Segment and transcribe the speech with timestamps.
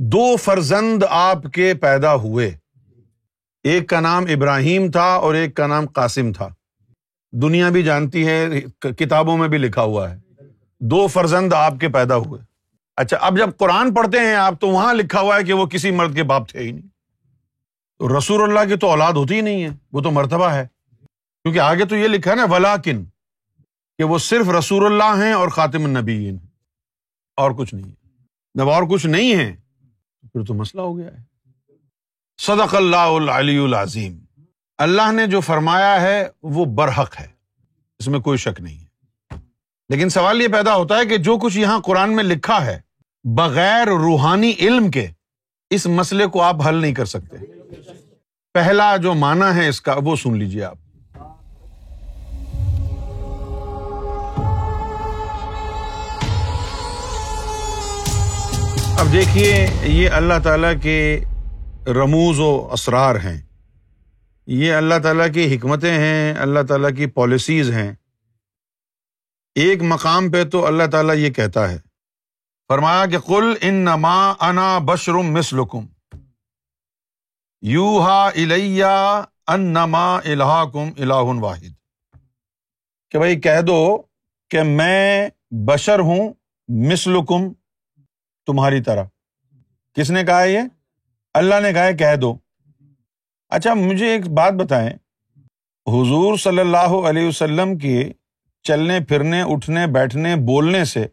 [0.00, 2.50] دو فرزند آپ کے پیدا ہوئے
[3.68, 6.48] ایک کا نام ابراہیم تھا اور ایک کا نام قاسم تھا
[7.42, 8.60] دنیا بھی جانتی ہے
[8.98, 10.16] کتابوں میں بھی لکھا ہوا ہے
[10.90, 12.40] دو فرزند آپ کے پیدا ہوئے
[13.02, 15.90] اچھا اب جب قرآن پڑھتے ہیں آپ تو وہاں لکھا ہوا ہے کہ وہ کسی
[15.96, 19.70] مرد کے باپ تھے ہی نہیں رسول اللہ کی تو اولاد ہوتی ہی نہیں ہے
[19.92, 23.04] وہ تو مرتبہ ہے کیونکہ آگے تو یہ لکھا ہے نا ولاکن
[23.98, 26.28] کہ وہ صرف رسول اللہ ہیں اور خاتم النبی
[27.44, 27.96] اور کچھ نہیں ہے
[28.58, 29.54] جب اور کچھ نہیں ہے
[30.38, 34.18] پھر تو مسئلہ ہو گیا ہے صدق اللہ العظیم
[34.86, 36.16] اللہ نے جو فرمایا ہے
[36.56, 37.26] وہ برحق ہے
[37.98, 39.36] اس میں کوئی شک نہیں ہے
[39.94, 42.78] لیکن سوال یہ پیدا ہوتا ہے کہ جو کچھ یہاں قرآن میں لکھا ہے
[43.38, 45.06] بغیر روحانی علم کے
[45.76, 47.36] اس مسئلے کو آپ حل نہیں کر سکتے
[48.54, 50.76] پہلا جو مانا ہے اس کا وہ سن لیجیے آپ
[59.00, 59.50] اب دیکھیے
[59.88, 60.94] یہ اللہ تعالیٰ کے
[61.96, 63.36] رموز و اسرار ہیں
[64.62, 67.92] یہ اللہ تعالیٰ کی حکمتیں ہیں اللہ تعالیٰ کی پالیسیز ہیں
[69.64, 71.76] ایک مقام پہ تو اللہ تعالیٰ یہ کہتا ہے
[72.72, 74.14] فرمایا کہ کل ان نما
[74.48, 75.86] انا بشرم مسلکم
[77.74, 78.84] یو ہا الیہ
[79.54, 81.70] ان نما الہ کم الہ واحد
[83.10, 83.78] کہ بھائی کہہ دو
[84.50, 85.28] کہ میں
[85.68, 86.32] بشر ہوں
[86.90, 87.48] مسلکم
[88.48, 89.04] تمہاری طرح
[89.94, 90.60] کس نے کہا یہ
[91.38, 92.34] اللہ نے کہا کہہ دو
[93.56, 94.90] اچھا مجھے ایک بات بتائیں
[95.94, 97.96] حضور صلی اللہ علیہ وسلم کے
[98.68, 101.06] چلنے پھرنے اٹھنے بیٹھنے بولنے سے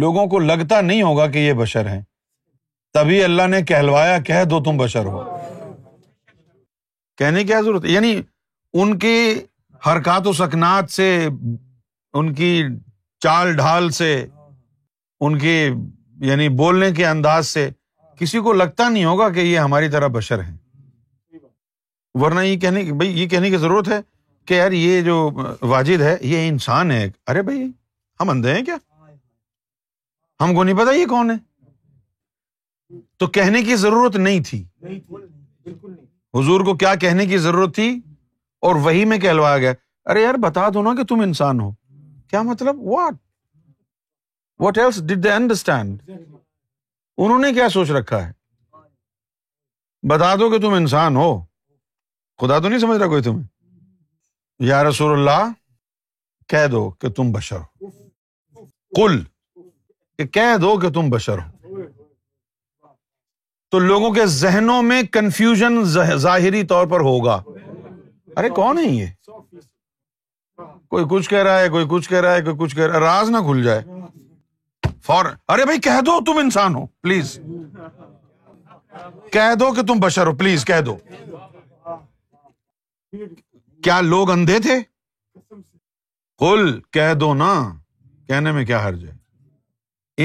[0.00, 2.00] لوگوں کو لگتا نہیں ہوگا کہ یہ بشر ہیں
[2.94, 5.22] تبھی اللہ نے کہلوایا کہہ دو تم بشر ہو
[7.22, 8.14] کہنے کی ضرورت یعنی
[8.80, 9.16] ان کی
[9.86, 11.08] حرکات و سکنات سے
[12.18, 12.52] ان کی
[13.24, 14.10] چال ڈھال سے
[15.26, 15.56] ان کی
[16.26, 17.68] یعنی بولنے کے انداز سے
[18.20, 20.52] کسی کو لگتا نہیں ہوگا کہ یہ ہماری طرح بشر ہے
[22.20, 23.98] ورنہ یہ کہنے کی ضرورت ہے
[24.46, 25.16] کہ یار یہ جو
[25.70, 27.62] واجد ہے یہ انسان ہے ارے بھائی
[28.20, 28.76] ہم اندھے ہیں کیا
[30.42, 31.36] ہم کو نہیں پتا یہ کون ہے
[33.18, 34.62] تو کہنے کی ضرورت نہیں تھی
[36.38, 37.88] حضور کو کیا کہنے کی ضرورت تھی
[38.66, 39.72] اور وہی میں کہلوایا گیا
[40.10, 41.70] ارے یار بتا دو نا کہ تم انسان ہو
[42.30, 43.14] کیا مطلب what
[44.64, 44.74] what
[45.08, 48.32] did they understand انہوں نے کیا سوچ رکھا ہے
[50.08, 51.28] بتا دو کہ تم انسان ہو
[52.40, 53.46] خدا تو نہیں سمجھ رہا کوئی تمہیں
[54.68, 55.50] یا رسول اللہ
[56.48, 58.64] کہہ دو کہ تم بشر ہو
[58.96, 59.18] کل
[60.32, 61.84] کہہ دو کہ تم بشر ہو
[63.70, 65.82] تو لوگوں کے ذہنوں میں کنفیوژن
[66.24, 67.42] ظاہری طور پر ہوگا
[68.36, 69.06] ارے کون ہے یہ
[70.90, 73.00] کوئی کچھ کہہ رہا ہے کوئی کچھ کہہ رہا ہے کوئی کچھ کہہ رہا ہے
[73.00, 73.82] راز نہ کھل جائے
[75.06, 77.38] فور ارے بھائی کہہ دو تم انسان ہو پلیز
[79.32, 80.96] کہہ دو کہ تم بشر ہو پلیز کہہ دو
[83.84, 84.78] کیا لوگ اندھے تھے
[86.40, 87.52] کل کہہ دو نا
[88.28, 89.16] کہنے میں کیا حرج ہے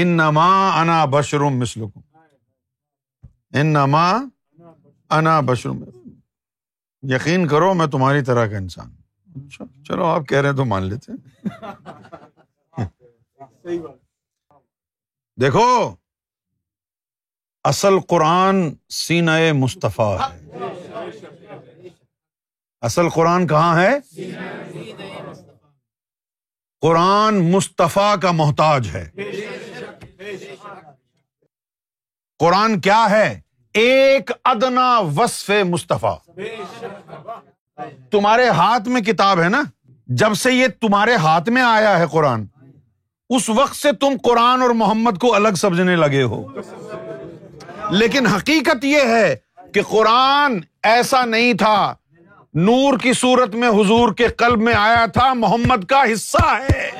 [0.00, 0.46] ان نما
[0.80, 1.98] انا بشروم مسلک
[3.60, 5.82] انا بشروم
[7.14, 8.92] یقین کرو میں تمہاری طرح کا انسان
[9.46, 11.12] اچھا، چلو آپ کہہ رہے ہیں تو مان لیتے
[15.40, 15.68] دیکھو
[17.68, 18.56] اصل قرآن
[18.94, 19.28] سین
[19.60, 20.68] مصطفیٰ ہے
[22.88, 24.32] اصل قرآن کہاں ہے
[26.82, 29.04] قرآن مستفیٰ کا محتاج ہے
[32.40, 33.28] قرآن کیا ہے
[33.84, 36.16] ایک ادنا وصف مستفیٰ
[38.10, 39.62] تمہارے ہاتھ میں کتاب ہے نا
[40.22, 42.44] جب سے یہ تمہارے ہاتھ میں آیا ہے قرآن
[43.36, 46.42] اس وقت سے تم قرآن اور محمد کو الگ سمجھنے لگے ہو
[47.90, 49.34] لیکن حقیقت یہ ہے
[49.74, 50.58] کہ قرآن
[50.92, 51.76] ایسا نہیں تھا
[52.66, 56.90] نور کی صورت میں حضور کے قلب میں آیا تھا محمد کا حصہ ہے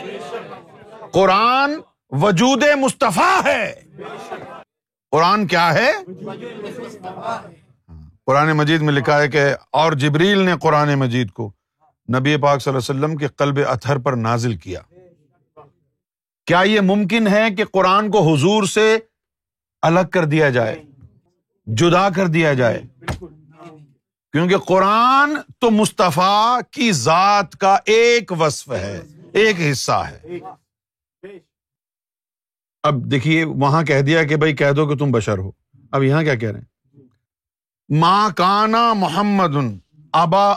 [1.12, 1.74] قرآن
[2.22, 3.72] وجود مصطفیٰ ہے
[5.12, 5.91] قرآن کیا ہے
[8.27, 9.44] قرآن مجید میں لکھا ہے کہ
[9.82, 11.50] اور جبریل نے قرآن مجید کو
[12.18, 14.80] نبی پاک صلی اللہ علیہ وسلم کے قلب اطہر پر نازل کیا
[16.46, 18.96] کیا یہ ممکن ہے کہ قرآن کو حضور سے
[19.88, 20.76] الگ کر دیا جائے
[21.80, 22.80] جدا کر دیا جائے
[23.22, 29.00] کیونکہ قرآن تو مصطفیٰ کی ذات کا ایک وصف ہے
[29.42, 30.38] ایک حصہ ہے
[32.88, 35.50] اب دیکھیے وہاں کہہ دیا کہ بھائی کہہ دو کہ تم بشر ہو
[35.96, 37.02] اب یہاں کیا کہہ رہے ہیں
[38.00, 39.56] ماں کانا محمد
[40.22, 40.48] ابا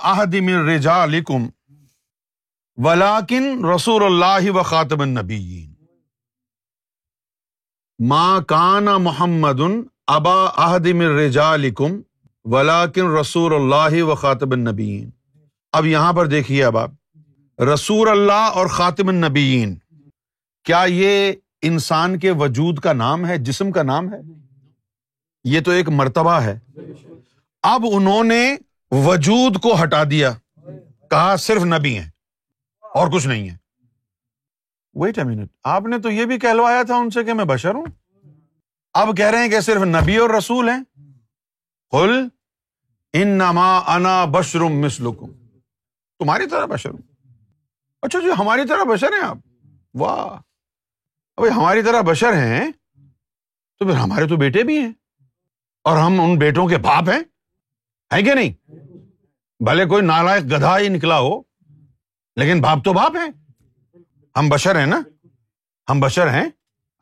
[0.73, 1.47] رجا لکم
[2.87, 5.65] ولاکن رسول اللہ و خاطب نبی
[8.05, 9.59] ماں کان محمد
[10.15, 10.33] ابا
[10.94, 11.95] محمدن
[12.53, 14.99] ولاکن رسول اللہ و خاطب النبی
[15.77, 19.63] اب یہاں پر دیکھیے اب آپ رسول اللہ اور خاطب النبی
[20.65, 21.31] کیا یہ
[21.69, 24.19] انسان کے وجود کا نام ہے جسم کا نام ہے
[25.53, 26.57] یہ تو ایک مرتبہ ہے
[27.73, 28.44] اب انہوں نے
[29.05, 30.33] وجود کو ہٹا دیا
[31.11, 32.09] کہا صرف نبی ہے
[32.99, 33.55] اور کچھ نہیں ہے
[35.01, 37.73] ویٹ اے منٹ آپ نے تو یہ بھی کہلوایا تھا ان سے کہ میں بشر
[37.75, 37.85] ہوں
[39.01, 40.81] اب کہہ رہے ہیں کہ صرف نبی اور رسول ہیں
[41.91, 42.11] کل
[43.19, 47.03] ان نما انا تمہاری طرح طرح بشر بشر ہوں
[48.07, 49.38] اچھا جی ہماری ہیں آپ
[50.01, 50.31] واہ
[51.55, 52.61] ہماری طرح بشر ہیں
[53.79, 54.91] تو پھر ہمارے تو بیٹے بھی ہیں
[55.89, 57.23] اور ہم ان بیٹوں کے باپ ہیں
[58.25, 58.51] کہ نہیں
[59.67, 61.33] بھلے کوئی نالائق گدھا ہی نکلا ہو
[62.41, 63.29] لیکن باپ تو باپ ہے
[64.37, 64.99] ہم بشر ہیں نا
[65.89, 66.43] ہم بشر ہیں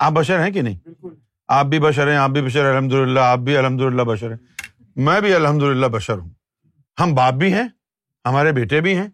[0.06, 1.08] آپ بشر ہیں کہ نہیں
[1.56, 4.38] آپ بھی بشر ہیں آپ بھی بشر الحمد للہ آپ بھی الحمد للہ بشر ہیں
[5.06, 6.30] میں بھی الحمد للہ بشر ہوں
[7.02, 7.64] ہم باپ بھی ہیں
[8.28, 9.08] ہمارے بیٹے بھی ہیں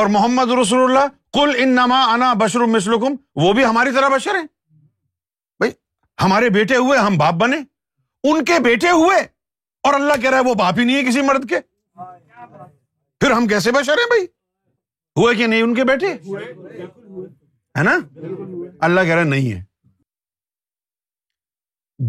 [0.00, 1.08] اور محمد رسول اللہ
[1.38, 4.46] کل ان نما انا بشر مسلکم وہ بھی ہماری طرح بشر ہیں
[5.60, 5.72] بھائی
[6.22, 7.56] ہمارے بیٹے ہوئے ہم باپ بنے
[8.30, 9.18] ان کے بیٹے ہوئے
[9.88, 12.46] اور اللہ کہہ رہا ہے وہ باپ ہی نہیں ہے کسی مرد کے ہاں،
[13.20, 14.26] پھر ہم کیسے بشر ہیں بھائی
[15.16, 16.06] ہوئے کہ نہیں ان کے بیٹے
[17.78, 17.96] ہے نا
[18.86, 19.62] اللہ کہہ کہ نہیں ہے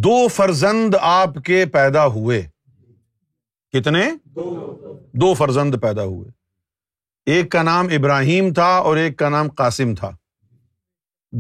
[0.05, 2.41] دو فرزند آپ کے پیدا ہوئے
[3.73, 4.05] کتنے
[5.21, 6.29] دو فرزند پیدا ہوئے
[7.35, 10.09] ایک کا نام ابراہیم تھا اور ایک کا نام قاسم تھا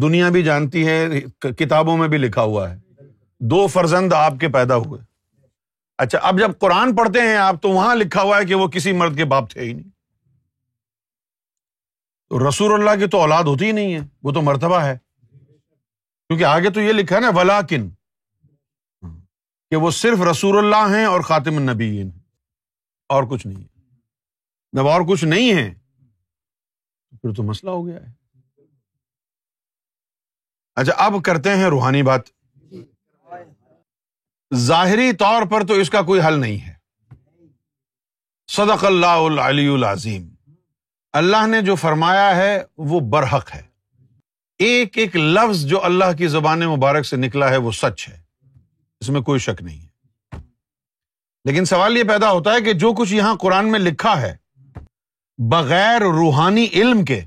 [0.01, 1.21] دنیا بھی جانتی ہے
[1.59, 2.77] کتابوں میں بھی لکھا ہوا ہے
[3.53, 5.01] دو فرزند آپ کے پیدا ہوئے
[6.03, 8.91] اچھا اب جب قرآن پڑھتے ہیں آپ تو وہاں لکھا ہوا ہے کہ وہ کسی
[9.03, 9.95] مرد کے باپ تھے ہی نہیں
[12.47, 16.69] رسول اللہ کی تو اولاد ہوتی ہی نہیں ہے وہ تو مرتبہ ہے کیونکہ آگے
[16.73, 17.89] تو یہ لکھا نا ولا کن
[19.71, 21.89] کہ وہ صرف رسول اللہ ہیں اور خاطم النبی
[23.15, 23.65] اور کچھ نہیں ہے
[24.77, 25.73] جب اور کچھ نہیں ہے
[27.21, 28.13] پھر تو مسئلہ ہو گیا ہے
[30.81, 32.29] اچھا اب کرتے ہیں روحانی بات
[34.65, 36.73] ظاہری طور پر تو اس کا کوئی حل نہیں ہے
[38.55, 40.27] صدق اللہ علی العظیم
[41.17, 42.49] اللہ نے جو فرمایا ہے
[42.89, 43.61] وہ برحق ہے
[44.65, 48.13] ایک ایک لفظ جو اللہ کی زبان مبارک سے نکلا ہے وہ سچ ہے
[49.01, 50.39] اس میں کوئی شک نہیں ہے
[51.49, 54.31] لیکن سوال یہ پیدا ہوتا ہے کہ جو کچھ یہاں قرآن میں لکھا ہے
[55.55, 57.19] بغیر روحانی علم کے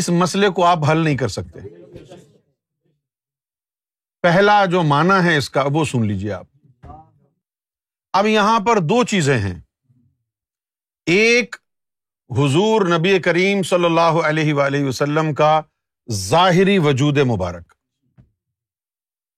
[0.00, 1.68] اس مسئلے کو آپ حل نہیں کر سکتے
[4.22, 6.92] پہلا جو معنی ہے اس کا وہ سن لیجیے آپ
[8.20, 9.58] اب یہاں پر دو چیزیں ہیں
[11.16, 11.56] ایک
[12.38, 14.54] حضور نبی کریم صلی اللہ علیہ
[14.84, 15.60] وسلم کا
[16.18, 17.72] ظاہری وجود مبارک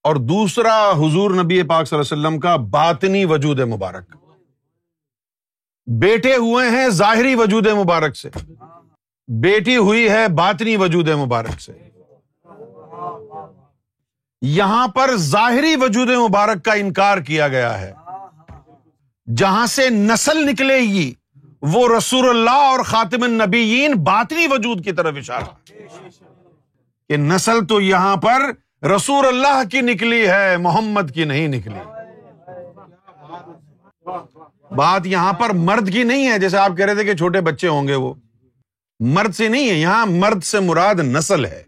[0.08, 4.16] اور دوسرا حضور نبی پاک صلی اللہ علیہ وسلم کا باطنی وجود مبارک
[6.00, 8.30] بیٹے ہوئے ہیں ظاہری وجود مبارک سے
[9.42, 11.72] بیٹی ہوئی ہے باطنی وجود مبارک سے
[14.58, 17.92] یہاں پر ظاہری وجود مبارک کا انکار کیا گیا ہے
[19.36, 21.12] جہاں سے نسل نکلے گی
[21.70, 25.44] وہ رسول اللہ اور خاطم النبیین باطنی وجود کی طرف اشارہ
[27.08, 28.50] کہ نسل تو یہاں پر
[28.94, 31.84] رسول اللہ کی نکلی ہے محمد کی نہیں نکلی
[34.76, 37.68] بات یہاں پر مرد کی نہیں ہے جیسے آپ کہہ رہے تھے کہ چھوٹے بچے
[37.68, 38.12] ہوں گے وہ
[39.14, 41.62] مرد سے نہیں ہے یہاں مرد سے مراد نسل ہے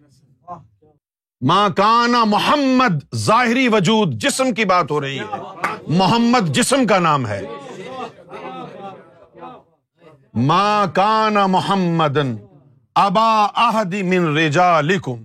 [1.49, 5.41] ماں کانا محمد ظاہری وجود جسم کی بات ہو رہی ہے
[6.01, 7.41] محمد جسم کا نام ہے
[10.37, 12.35] ما کان محمدن
[13.01, 15.25] ابا احد من رجالکم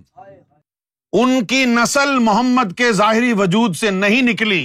[1.20, 4.62] ان کی نسل محمد کے ظاہری وجود سے نہیں نکلی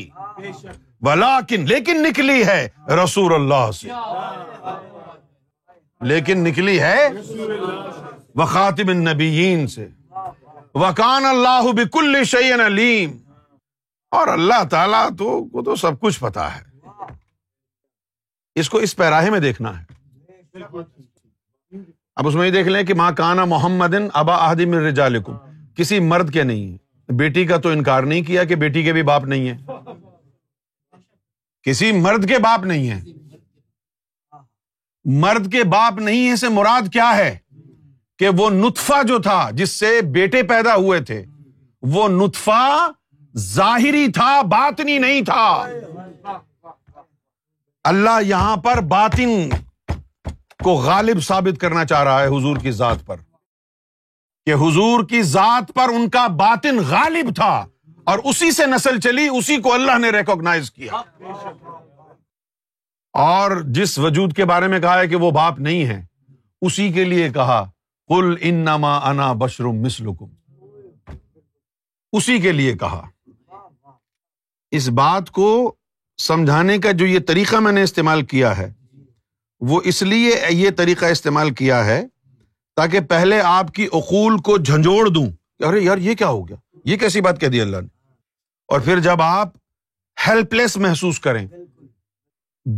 [1.08, 2.68] ولاکن لیکن نکلی ہے
[3.04, 3.90] رسول اللہ سے
[6.14, 7.10] لیکن نکلی ہے
[8.40, 9.88] وخاتم النبیین سے
[10.82, 13.18] وکان اللہ بکل شعین علیم
[14.16, 16.62] اور اللہ تعالیٰ تو کو تو سب کچھ پتا ہے
[18.60, 19.94] اس کو اس پیراہے میں دیکھنا ہے
[20.64, 23.94] اب اس میں یہ دیکھ لیں کہ ماں کانا محمد
[24.24, 25.36] ابا الرجالکم
[25.78, 29.02] کسی مرد کے نہیں ہے بیٹی کا تو انکار نہیں کیا کہ بیٹی کے بھی
[29.10, 29.58] باپ نہیں ہے
[31.64, 33.00] کسی مرد کے باپ نہیں ہے
[35.26, 37.36] مرد کے باپ نہیں ہے سے مراد کیا ہے
[38.20, 41.24] کہ وہ نتفا جو تھا جس سے بیٹے پیدا ہوئے تھے
[41.96, 42.62] وہ نتفا
[43.54, 45.44] ظاہری تھا باطنی نہیں تھا
[47.92, 49.50] اللہ یہاں پر باطن
[50.66, 53.16] کو غالب ثابت کرنا چاہ رہا ہے حضور کی ذات پر
[54.46, 57.50] کہ حضور کی ذات پر ان کا باطن غالب تھا
[58.12, 61.02] اور اسی سے نسل چلی اسی کو اللہ نے ریکوگنائز کیا
[63.26, 66.02] اور جس وجود کے بارے میں کہا ہے کہ وہ باپ نہیں ہے
[66.70, 67.62] اسی کے لیے کہا
[68.14, 71.12] کل انا بشرم مسلکم
[72.20, 73.04] اسی کے لیے کہا
[74.80, 75.48] اس بات کو
[76.30, 78.70] سمجھانے کا جو یہ طریقہ میں نے استعمال کیا ہے
[79.70, 82.02] وہ اس لیے یہ طریقہ استعمال کیا ہے
[82.76, 85.26] تاکہ پہلے آپ کی اقول کو جھنجھوڑ دوں
[85.68, 86.56] ارے یار یہ کیا ہو گیا
[86.90, 87.88] یہ کیسی بات کہہ دی اللہ نے
[88.74, 89.50] اور پھر جب آپ
[90.28, 91.46] ہیلپ لیس محسوس کریں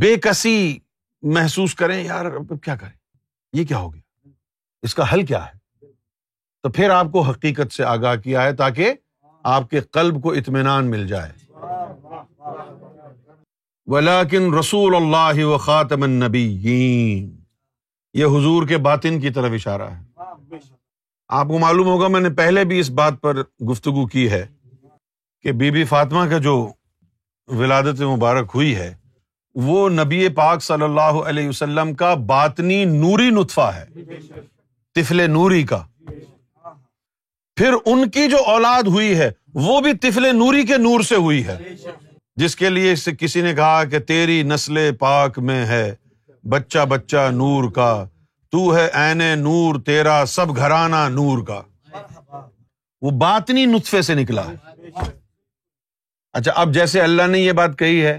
[0.02, 0.58] بے کسی
[1.36, 2.30] محسوس کریں یار
[2.64, 2.96] کیا کریں
[3.58, 4.30] یہ کیا ہو گیا
[4.84, 5.56] اس کا حل کیا ہے
[6.64, 8.94] تو پھر آپ کو حقیقت سے آگاہ کیا ہے تاکہ
[9.56, 11.32] آپ کے قلب کو اطمینان مل جائے
[13.92, 16.36] ولاکن رسول اللہ و
[16.68, 20.56] یہ حضور کے باطن کی طرف اشارہ ہے
[21.38, 23.42] آپ کو معلوم ہوگا میں نے پہلے بھی اس بات پر
[23.72, 24.46] گفتگو کی ہے
[25.44, 26.56] کہ بی بی فاطمہ کا جو
[27.60, 28.94] ولادت مبارک ہوئی ہے
[29.68, 33.86] وہ نبی پاک صلی اللہ علیہ وسلم کا باطنی نوری نطفہ ہے
[34.96, 35.82] تفل نوری کا
[37.60, 39.32] پھر ان کی جو اولاد ہوئی ہے
[39.68, 41.58] وہ بھی تفل نوری کے نور سے ہوئی ہے
[42.42, 45.86] جس کے لیے کسی نے کہا کہ تیری نسل پاک میں ہے
[46.50, 47.90] بچہ بچہ نور کا
[48.52, 51.62] تو ہے این نور تیرا سب گھرانہ نور کا
[53.02, 54.42] وہ بات نہیں سے نکلا
[56.40, 58.18] اچھا اب جیسے اللہ نے یہ بات کہی ہے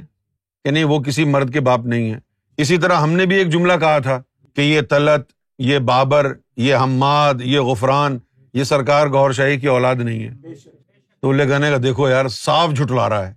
[0.64, 2.18] کہ نہیں وہ کسی مرد کے باپ نہیں ہے
[2.64, 4.20] اسی طرح ہم نے بھی ایک جملہ کہا تھا
[4.56, 5.32] کہ یہ تلت
[5.70, 6.32] یہ بابر
[6.66, 8.18] یہ حماد یہ غفران
[8.54, 10.54] یہ سرکار گور شاہی کی اولاد نہیں ہے
[11.22, 13.36] تو لے گانے کا دیکھو یار صاف جھٹلا رہا ہے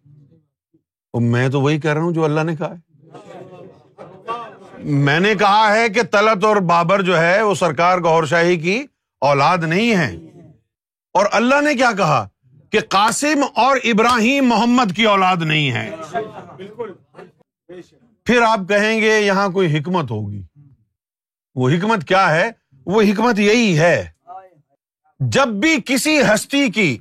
[1.19, 2.89] میں تو وہی کہہ رہا ہوں جو اللہ نے کہا ہے
[4.83, 8.81] میں نے کہا ہے کہ تلت اور بابر جو ہے وہ سرکار گور شاہی کی
[9.29, 10.09] اولاد نہیں ہے
[11.19, 12.25] اور اللہ نے کیا کہا
[12.71, 15.89] کہ قاسم اور ابراہیم محمد کی اولاد نہیں ہے
[16.57, 16.93] بالکل
[18.25, 20.41] پھر آپ کہیں گے یہاں کوئی حکمت ہوگی
[21.59, 22.49] وہ حکمت کیا ہے
[22.93, 24.05] وہ حکمت یہی ہے
[25.33, 26.97] جب بھی کسی ہستی کی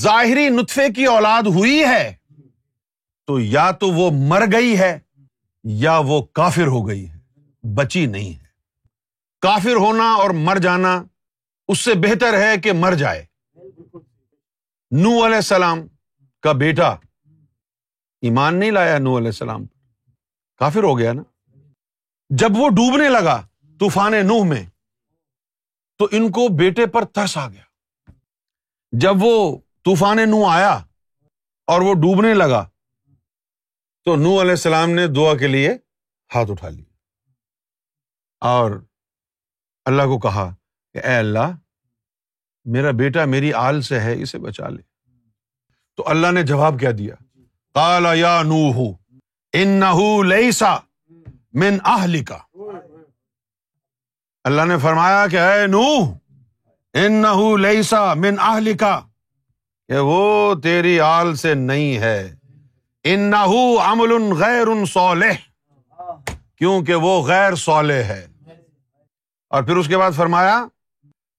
[0.00, 2.12] ظاہری نطفے کی اولاد ہوئی ہے
[3.30, 4.88] تو یا تو وہ مر گئی ہے
[5.80, 8.44] یا وہ کافر ہو گئی ہے بچی نہیں ہے
[9.42, 10.94] کافر ہونا اور مر جانا
[11.72, 13.22] اس سے بہتر ہے کہ مر جائے
[15.02, 15.86] نو علیہ السلام
[16.42, 16.88] کا بیٹا
[18.28, 19.64] ایمان نہیں لایا نو علیہ السلام
[20.62, 21.22] کافر ہو گیا نا
[22.40, 23.40] جب وہ ڈوبنے لگا
[23.80, 24.64] طوفان نوح میں
[25.98, 28.10] تو ان کو بیٹے پر ترس آ گیا
[29.06, 29.32] جب وہ
[29.84, 30.74] طوفان نو آیا
[31.72, 32.64] اور وہ ڈوبنے لگا
[34.10, 35.68] تو نو علیہ السلام نے دعا کے لیے
[36.34, 36.82] ہاتھ اٹھا لی
[38.50, 38.70] اور
[39.90, 40.48] اللہ کو کہا
[40.94, 41.50] کہ اے اللہ
[42.76, 44.82] میرا بیٹا میری آل سے ہے اسے بچا لے
[45.96, 47.14] تو اللہ نے جواب کیا دیا
[47.80, 50.74] کالا نو ہوں لئی سا
[51.64, 51.78] من
[54.68, 55.26] نے فرمایا
[59.88, 62.18] کہ وہ تیری آل سے نہیں ہے
[63.08, 64.84] ان عمل غیر ان
[66.58, 68.24] کیونکہ وہ غیر صالح ہے
[69.54, 70.58] اور پھر اس کے بعد فرمایا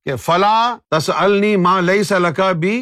[0.06, 2.80] کہ فلا فلاح ماں سلکا بھی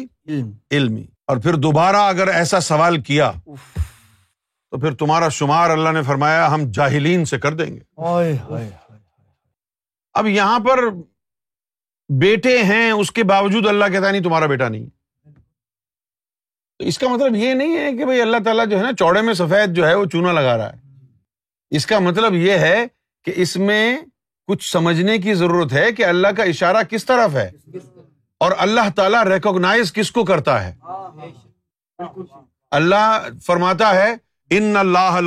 [1.42, 7.24] پھر دوبارہ اگر ایسا سوال کیا تو پھر تمہارا شمار اللہ نے فرمایا ہم جاہلین
[7.24, 8.60] سے کر دیں گے
[10.20, 10.78] اب یہاں پر
[12.20, 14.86] بیٹے ہیں اس کے باوجود اللہ کہتا ہے تمہارا بیٹا نہیں
[16.80, 19.20] تو اس کا مطلب یہ نہیں ہے کہ بھائی اللہ تعالیٰ جو ہے نا چوڑے
[19.22, 22.86] میں سفید جو ہے وہ چونا لگا رہا ہے اس کا مطلب یہ ہے
[23.24, 23.82] کہ اس میں
[24.48, 27.48] کچھ سمجھنے کی ضرورت ہے کہ اللہ کا اشارہ کس طرف ہے
[28.46, 30.72] اور اللہ تعالیٰ ریکوگنائز کس کو کرتا ہے
[32.78, 34.12] اللہ فرماتا ہے
[34.58, 35.20] ان اللہ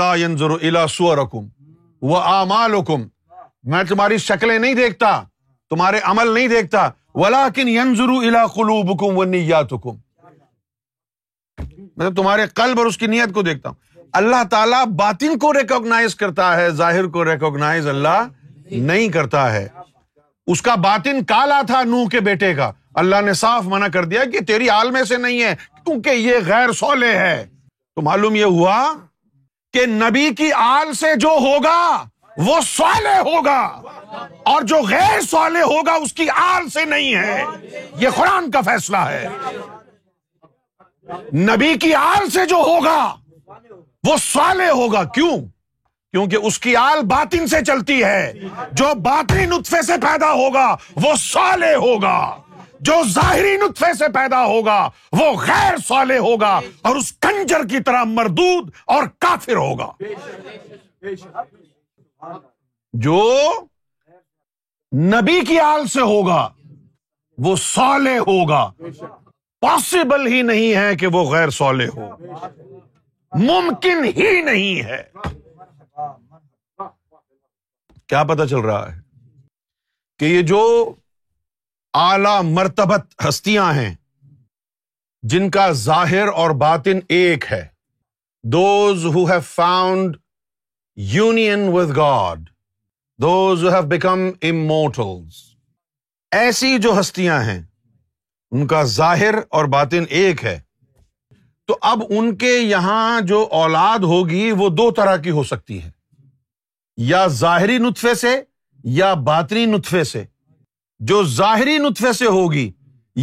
[2.02, 3.04] وہ امال حکم
[3.76, 5.22] میں تمہاری شکلیں نہیں دیکھتا
[5.70, 6.88] تمہارے عمل نہیں دیکھتا
[7.24, 9.22] ولا کن یون اللہ قلو بکم
[12.16, 13.82] تمہارے قلب اور اس کی نیت کو دیکھتا ہوں
[14.20, 18.22] اللہ تعالیٰ باطن کو ریکوگنائز کرتا ہے ظاہر کو ریکوگنائز اللہ
[18.72, 19.68] نہیں کرتا ہے
[20.54, 22.72] اس کا باطن کالا تھا نو کے بیٹے کا
[23.02, 24.68] اللہ نے صاف منع کر دیا کہ تیری
[25.10, 25.54] سے نہیں ہے
[25.86, 27.44] کیونکہ یہ غیر سولے ہے
[27.96, 28.78] تو معلوم یہ ہوا
[29.74, 31.80] کہ نبی کی آل سے جو ہوگا
[32.46, 33.60] وہ سولے ہوگا
[34.52, 37.44] اور جو غیر سولے ہوگا اس کی آل سے نہیں ہے
[38.00, 39.28] یہ قرآن کا فیصلہ ہے
[41.34, 43.04] نبی کی آل سے جو ہوگا
[44.08, 45.38] وہ سالے ہوگا کیوں
[46.12, 48.34] کیونکہ اس کی آل باطن سے چلتی ہے
[48.80, 50.66] جو باطنی نطفے سے پیدا ہوگا
[51.04, 52.18] وہ سالے ہوگا
[52.88, 54.78] جو ظاہری نطفے سے پیدا ہوگا
[55.20, 59.92] وہ غیر سالے ہوگا اور اس کنجر کی طرح مردود اور کافر ہوگا
[63.06, 63.22] جو
[65.16, 66.48] نبی کی آل سے ہوگا
[67.46, 68.64] وہ سالے ہوگا
[69.64, 72.08] پاسبل ہی نہیں ہے کہ وہ غیر سولے ہو
[73.40, 75.02] ممکن ہی نہیں ہے
[78.10, 79.00] کیا پتا چل رہا ہے
[80.20, 80.62] کہ یہ جو
[82.02, 83.94] اعلی مرتبت ہستیاں ہیں
[85.34, 87.64] جن کا ظاہر اور باطن ایک ہے
[88.58, 90.18] those who have found
[91.18, 92.48] union with God
[93.22, 95.44] those have become اموٹوز
[96.42, 97.62] ایسی جو ہستیاں ہیں
[98.54, 100.58] ان کا ظاہر اور باطن ایک ہے
[101.68, 105.90] تو اب ان کے یہاں جو اولاد ہوگی وہ دو طرح کی ہو سکتی ہے
[107.12, 108.34] یا ظاہری نتفے سے
[108.98, 110.24] یا باطنی نتفے سے
[111.12, 112.70] جو ظاہری نتفے سے ہوگی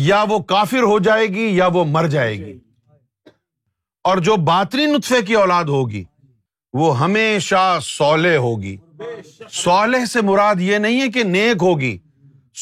[0.09, 2.59] یا وہ کافر ہو جائے گی یا وہ مر جائے گی
[4.11, 6.03] اور جو باطنی نتفے کی اولاد ہوگی
[6.83, 8.77] وہ ہمیشہ سولح ہوگی
[9.63, 11.97] سولح سے مراد یہ نہیں ہے کہ نیک ہوگی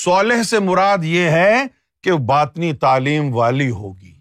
[0.05, 1.65] سولح سے مراد یہ ہے
[2.09, 4.13] کہ باطنی تعلیم والی ہوگی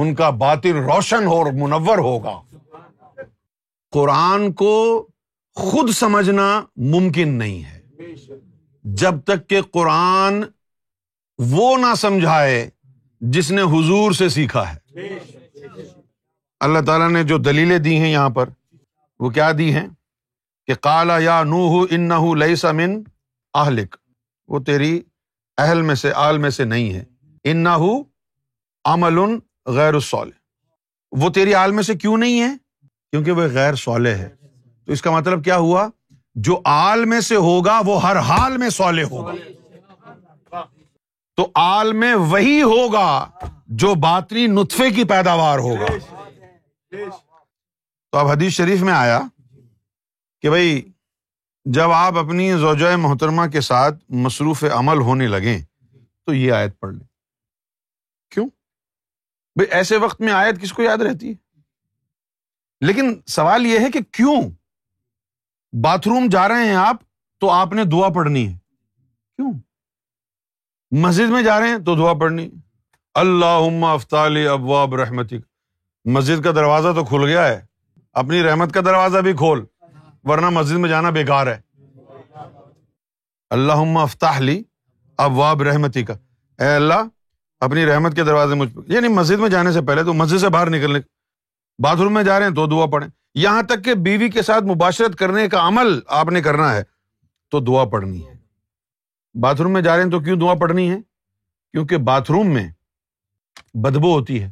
[0.00, 2.34] ان کا باطن روشن اور منور ہوگا
[3.92, 4.72] قرآن کو
[5.60, 6.48] خود سمجھنا
[6.94, 8.06] ممکن نہیں ہے
[9.04, 10.40] جب تک کہ قرآن
[11.52, 12.58] وہ نہ سمجھائے
[13.36, 15.16] جس نے حضور سے سیکھا ہے
[16.68, 18.48] اللہ تعالیٰ نے جو دلیلیں دی ہیں یہاں پر
[19.24, 19.86] وہ کیا دی ہیں
[20.66, 22.88] کہ کالا یا نوہ ان نہ
[24.48, 24.98] وہ تیری
[25.62, 27.02] اہل میں سے آل میں سے نہیں ہے
[27.50, 27.90] ان نہ ہو
[28.92, 29.18] عمل
[29.78, 32.48] غیر الصالح وہ تیری آل میں سے کیوں نہیں ہے
[33.12, 34.28] کیونکہ وہ غیر صالح ہے
[34.86, 35.88] تو اس کا مطلب کیا ہوا
[36.48, 40.62] جو آل میں سے ہوگا وہ ہر حال میں صالح ہوگا
[41.36, 43.06] تو آل میں وہی ہوگا
[43.84, 45.86] جو باطنی نطفے کی پیداوار ہوگا
[48.12, 49.20] تو اب حدیث شریف میں آیا
[50.42, 50.80] کہ بھائی
[51.76, 55.58] جب آپ اپنی زوجۂ محترمہ کے ساتھ مصروف عمل ہونے لگیں
[56.26, 57.04] تو یہ آیت پڑھ لیں
[58.34, 58.44] کیوں
[59.56, 64.00] بھائی ایسے وقت میں آیت کس کو یاد رہتی ہے لیکن سوال یہ ہے کہ
[64.18, 64.38] کیوں
[65.82, 66.96] باتھ روم جا رہے ہیں آپ
[67.40, 68.52] تو آپ نے دعا پڑھنی ہے
[69.36, 69.52] کیوں
[71.02, 72.48] مسجد میں جا رہے ہیں تو دعا پڑھنی
[73.24, 75.34] اللہ عمط ابواب اب
[76.16, 77.60] مسجد کا دروازہ تو کھل گیا ہے
[78.22, 79.64] اپنی رحمت کا دروازہ بھی کھول
[80.28, 81.58] ورنہ مسجد میں جانا بیکار ہے
[83.56, 84.62] اللہ افتاح لی
[85.26, 86.14] ابواب رحمتی کا
[86.64, 87.06] اے اللہ
[87.66, 90.48] اپنی رحمت کے دروازے مجھ پر یعنی مسجد میں جانے سے پہلے تو مسجد سے
[90.54, 90.98] باہر نکلنے
[91.82, 94.64] باتھ روم میں جا رہے ہیں تو دعا پڑھیں یہاں تک کہ بیوی کے ساتھ
[94.64, 96.82] مباشرت کرنے کا عمل آپ نے کرنا ہے
[97.50, 98.34] تو دعا پڑھنی ہے
[99.42, 100.96] باتھ روم میں جا رہے ہیں تو کیوں دعا پڑھنی ہے
[101.72, 102.66] کیونکہ باتھ روم میں
[103.84, 104.50] بدبو ہوتی ہے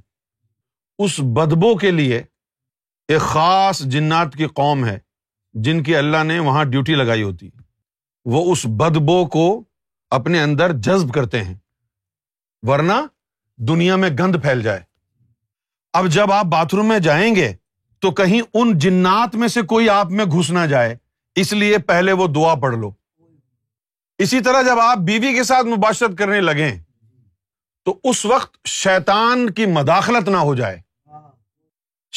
[1.04, 2.22] اس بدبو کے لیے
[3.12, 4.98] ایک خاص جنات کی قوم ہے
[5.64, 7.48] جن کی اللہ نے وہاں ڈیوٹی لگائی ہوتی
[8.30, 9.42] وہ اس بدبو کو
[10.16, 11.54] اپنے اندر جذب کرتے ہیں
[12.68, 12.92] ورنہ
[13.68, 14.80] دنیا میں گند پھیل جائے
[15.98, 17.52] اب جب آپ باتھ روم میں جائیں گے
[18.02, 20.96] تو کہیں ان جنات میں سے کوئی آپ میں گھس نہ جائے
[21.40, 22.90] اس لیے پہلے وہ دعا پڑھ لو
[24.22, 26.70] اسی طرح جب آپ بیوی کے ساتھ مباشرت کرنے لگے
[27.84, 30.80] تو اس وقت شیتان کی مداخلت نہ ہو جائے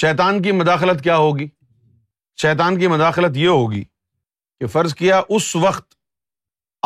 [0.01, 1.47] شیتان کی مداخلت کیا ہوگی
[2.41, 3.83] شیطان کی مداخلت یہ ہوگی
[4.59, 5.91] کہ فرض کیا اس وقت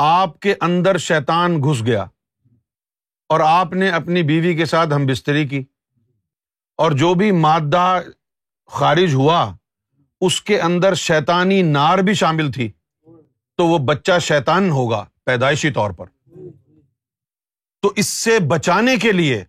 [0.05, 2.01] آپ کے اندر شیطان گھس گیا
[3.33, 5.63] اور آپ نے اپنی بیوی کے ساتھ ہم بستری کی
[6.83, 7.85] اور جو بھی مادہ
[8.79, 9.39] خارج ہوا
[10.27, 12.67] اس کے اندر شیطانی نار بھی شامل تھی
[13.57, 16.05] تو وہ بچہ شیطان ہوگا پیدائشی طور پر
[17.81, 19.43] تو اس سے بچانے کے لیے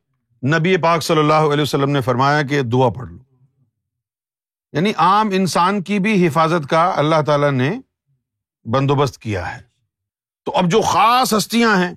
[0.57, 3.25] نبی پاک صلی اللہ علیہ وسلم نے فرمایا کہ دعا پڑھ لو
[4.77, 7.71] یعنی عام انسان کی بھی حفاظت کا اللہ تعالیٰ نے
[8.73, 9.61] بندوبست کیا ہے
[10.47, 11.95] تو اب جو خاص ہستیاں ہیں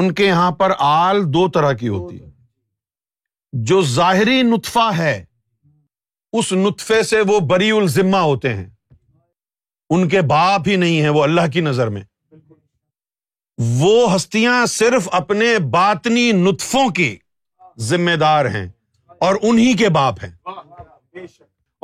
[0.00, 2.30] ان کے یہاں پر آل دو طرح کی ہوتی ہے
[3.70, 5.12] جو ظاہری نطفہ ہے
[6.40, 8.66] اس نطفے سے وہ بری الزمہ ہوتے ہیں
[9.96, 12.02] ان کے باپ ہی نہیں ہے وہ اللہ کی نظر میں
[13.80, 17.14] وہ ہستیاں صرف اپنے باطنی نطفوں کی
[17.92, 18.66] ذمہ دار ہیں
[19.26, 20.34] اور انہی کے باپ ہیں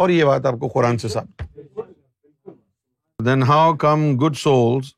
[0.02, 1.78] اور یہ بات آپ کو قرآن سے ثابت
[3.26, 4.90] دین how come good souls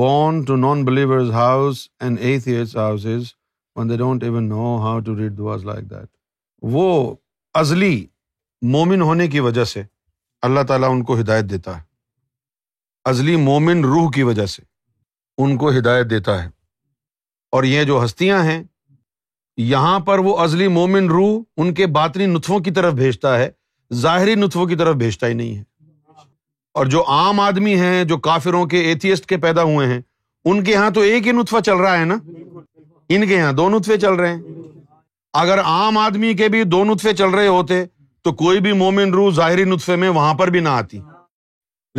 [0.00, 3.28] born to non believers houses and atheists houses
[3.76, 6.06] when they don't even know how to read those like that
[6.74, 6.84] وہ
[7.62, 8.04] ازلی
[8.76, 9.82] مومن ہونے کی وجہ سے
[10.48, 11.84] اللہ تعالیٰ ان کو ہدایت دیتا ہے
[13.14, 14.62] ازلی مومن روح کی وجہ سے
[15.44, 16.48] ان کو ہدایت دیتا ہے
[17.56, 18.62] اور یہ جو ہستیاں ہیں
[19.74, 23.50] یہاں پر وہ ازلی مومن روح ان کے باطنی نطفوں کی طرف بھیجتا ہے
[23.94, 25.62] ظاہری نتفوں کی طرف بھیجتا ہی نہیں ہے
[26.76, 30.00] اور جو عام آدمی ہیں جو کافروں کے ایتھیسٹ کے پیدا ہوئے ہیں
[30.50, 32.14] ان کے یہاں تو ایک ہی نتفا چل رہا ہے نا
[33.14, 34.40] ان کے یہاں دو نتفے چل رہے ہیں
[35.40, 37.84] اگر عام آدمی کے بھی دو نتفے چل رہے ہوتے
[38.24, 41.00] تو کوئی بھی مومن روح ظاہری نتفے میں وہاں پر بھی نہ آتی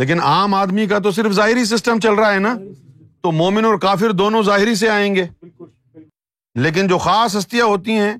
[0.00, 2.54] لیکن عام آدمی کا تو صرف ظاہری سسٹم چل رہا ہے نا
[3.22, 5.26] تو مومن اور کافر دونوں ظاہری سے آئیں گے
[6.64, 8.12] لیکن جو خاص ہستیاں ہوتی ہیں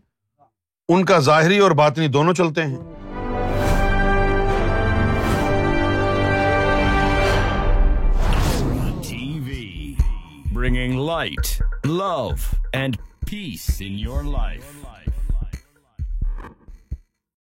[0.88, 2.78] ان کا ظاہری اور باطنی دونوں چلتے ہیں
[10.58, 14.66] bringing light, love, and peace in your life.